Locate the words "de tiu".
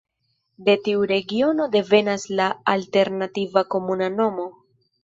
0.69-1.03